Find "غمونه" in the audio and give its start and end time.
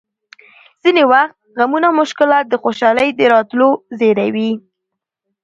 1.57-1.85